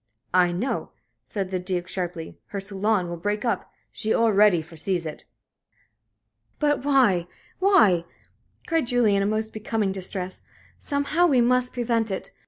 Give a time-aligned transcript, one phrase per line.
[0.33, 0.93] "I know,"
[1.27, 2.39] said the Duke, sharply.
[2.47, 3.71] "Her salon will break up.
[3.91, 5.25] She already foresees it."
[6.57, 7.27] "But why?
[7.59, 8.05] why?"
[8.65, 10.41] cried Julie, in a most becoming distress.
[10.79, 12.31] "Somehow, we must prevent it.